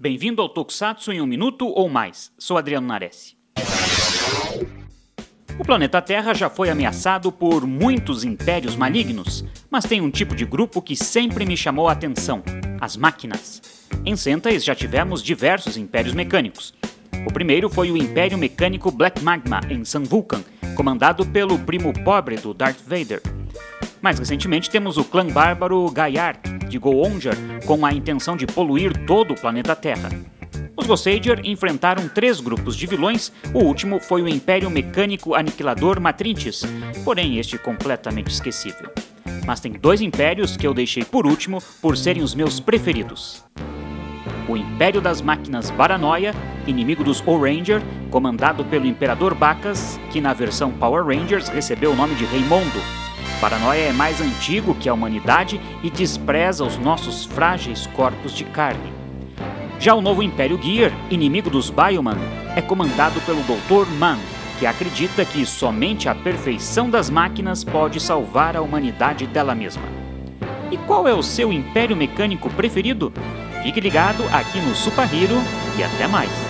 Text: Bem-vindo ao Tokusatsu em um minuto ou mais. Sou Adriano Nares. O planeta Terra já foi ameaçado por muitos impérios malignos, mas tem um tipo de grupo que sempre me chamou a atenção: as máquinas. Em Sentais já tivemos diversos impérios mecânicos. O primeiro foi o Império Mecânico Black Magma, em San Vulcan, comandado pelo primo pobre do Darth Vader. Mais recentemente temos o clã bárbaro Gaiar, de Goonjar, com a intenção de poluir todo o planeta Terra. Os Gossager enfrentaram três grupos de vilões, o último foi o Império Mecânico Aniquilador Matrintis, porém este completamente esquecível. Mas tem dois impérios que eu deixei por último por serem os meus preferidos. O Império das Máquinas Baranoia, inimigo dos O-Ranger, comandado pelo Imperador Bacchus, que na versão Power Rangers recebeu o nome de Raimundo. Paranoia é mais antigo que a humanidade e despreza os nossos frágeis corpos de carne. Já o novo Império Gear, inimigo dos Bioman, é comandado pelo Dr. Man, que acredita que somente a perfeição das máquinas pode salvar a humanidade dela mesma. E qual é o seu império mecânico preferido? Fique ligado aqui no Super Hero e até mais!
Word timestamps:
Bem-vindo 0.00 0.40
ao 0.40 0.48
Tokusatsu 0.48 1.10
em 1.10 1.20
um 1.20 1.26
minuto 1.26 1.66
ou 1.66 1.88
mais. 1.88 2.30
Sou 2.38 2.56
Adriano 2.56 2.86
Nares. 2.86 3.36
O 5.58 5.64
planeta 5.64 6.00
Terra 6.00 6.32
já 6.32 6.48
foi 6.48 6.70
ameaçado 6.70 7.32
por 7.32 7.66
muitos 7.66 8.22
impérios 8.22 8.76
malignos, 8.76 9.44
mas 9.68 9.86
tem 9.86 10.00
um 10.00 10.08
tipo 10.08 10.36
de 10.36 10.44
grupo 10.44 10.80
que 10.80 10.94
sempre 10.94 11.44
me 11.44 11.56
chamou 11.56 11.88
a 11.88 11.92
atenção: 11.92 12.44
as 12.80 12.96
máquinas. 12.96 13.60
Em 14.06 14.14
Sentais 14.14 14.64
já 14.64 14.72
tivemos 14.72 15.20
diversos 15.20 15.76
impérios 15.76 16.14
mecânicos. 16.14 16.72
O 17.26 17.32
primeiro 17.32 17.68
foi 17.68 17.90
o 17.90 17.96
Império 17.96 18.38
Mecânico 18.38 18.92
Black 18.92 19.20
Magma, 19.20 19.60
em 19.68 19.84
San 19.84 20.04
Vulcan, 20.04 20.44
comandado 20.76 21.26
pelo 21.26 21.58
primo 21.58 21.92
pobre 22.04 22.36
do 22.36 22.54
Darth 22.54 22.78
Vader. 22.86 23.20
Mais 24.00 24.18
recentemente 24.18 24.70
temos 24.70 24.96
o 24.96 25.04
clã 25.04 25.26
bárbaro 25.26 25.90
Gaiar, 25.90 26.40
de 26.68 26.78
Goonjar, 26.78 27.36
com 27.66 27.84
a 27.84 27.92
intenção 27.92 28.36
de 28.36 28.46
poluir 28.46 28.96
todo 29.06 29.32
o 29.32 29.40
planeta 29.40 29.74
Terra. 29.74 30.08
Os 30.76 30.86
Gossager 30.86 31.40
enfrentaram 31.44 32.08
três 32.08 32.40
grupos 32.40 32.76
de 32.76 32.86
vilões, 32.86 33.32
o 33.52 33.58
último 33.58 33.98
foi 33.98 34.22
o 34.22 34.28
Império 34.28 34.70
Mecânico 34.70 35.34
Aniquilador 35.34 36.00
Matrintis, 36.00 36.62
porém 37.04 37.38
este 37.38 37.58
completamente 37.58 38.30
esquecível. 38.30 38.88
Mas 39.44 39.60
tem 39.60 39.72
dois 39.72 40.00
impérios 40.00 40.56
que 40.56 40.66
eu 40.66 40.72
deixei 40.72 41.04
por 41.04 41.26
último 41.26 41.60
por 41.82 41.96
serem 41.96 42.22
os 42.22 42.34
meus 42.34 42.60
preferidos. 42.60 43.44
O 44.48 44.56
Império 44.56 45.00
das 45.00 45.20
Máquinas 45.20 45.70
Baranoia, 45.70 46.32
inimigo 46.66 47.02
dos 47.02 47.22
O-Ranger, 47.26 47.82
comandado 48.10 48.64
pelo 48.64 48.86
Imperador 48.86 49.34
Bacchus, 49.34 49.98
que 50.10 50.20
na 50.20 50.32
versão 50.32 50.70
Power 50.70 51.04
Rangers 51.04 51.48
recebeu 51.48 51.92
o 51.92 51.96
nome 51.96 52.14
de 52.14 52.24
Raimundo. 52.24 53.07
Paranoia 53.40 53.82
é 53.82 53.92
mais 53.92 54.20
antigo 54.20 54.74
que 54.74 54.88
a 54.88 54.94
humanidade 54.94 55.60
e 55.82 55.90
despreza 55.90 56.64
os 56.64 56.76
nossos 56.76 57.24
frágeis 57.24 57.86
corpos 57.88 58.32
de 58.34 58.44
carne. 58.44 58.92
Já 59.78 59.94
o 59.94 60.02
novo 60.02 60.24
Império 60.24 60.60
Gear, 60.60 60.92
inimigo 61.08 61.48
dos 61.48 61.70
Bioman, 61.70 62.18
é 62.56 62.60
comandado 62.60 63.20
pelo 63.20 63.40
Dr. 63.42 63.88
Man, 63.96 64.18
que 64.58 64.66
acredita 64.66 65.24
que 65.24 65.46
somente 65.46 66.08
a 66.08 66.14
perfeição 66.16 66.90
das 66.90 67.08
máquinas 67.08 67.62
pode 67.62 68.00
salvar 68.00 68.56
a 68.56 68.60
humanidade 68.60 69.24
dela 69.28 69.54
mesma. 69.54 69.84
E 70.72 70.76
qual 70.76 71.06
é 71.06 71.14
o 71.14 71.22
seu 71.22 71.52
império 71.52 71.96
mecânico 71.96 72.50
preferido? 72.50 73.12
Fique 73.62 73.80
ligado 73.80 74.24
aqui 74.32 74.60
no 74.60 74.74
Super 74.74 75.04
Hero 75.04 75.40
e 75.78 75.84
até 75.84 76.08
mais! 76.08 76.47